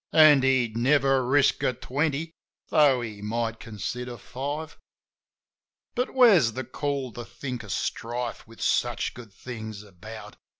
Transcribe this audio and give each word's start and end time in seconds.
An' 0.11 0.41
he'd 0.41 0.75
never 0.75 1.23
risk 1.23 1.61
a 1.61 1.73
twenty— 1.73 2.31
tho' 2.71 3.01
he 3.01 3.21
might 3.21 3.59
consider 3.59 4.17
five. 4.17 4.35
A 4.35 4.35
MORNING 4.35 4.67
SONG 4.67 4.67
87 4.67 4.81
But 5.93 6.13
where's 6.15 6.51
the 6.53 6.63
call 6.63 7.13
to 7.13 7.23
think 7.23 7.61
of 7.61 7.71
strife 7.71 8.47
with 8.47 8.61
such 8.63 9.13
good 9.13 9.31
things 9.31 9.83
about 9.83 10.37